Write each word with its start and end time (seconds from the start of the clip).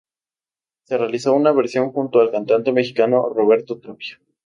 Se 0.85 0.97
realizó 0.97 1.35
una 1.35 1.51
versión 1.51 1.91
junto 1.91 2.21
al 2.21 2.31
cantante 2.31 2.71
mexicano 2.71 3.29
Roberto 3.29 3.77
Tapia. 3.79 4.19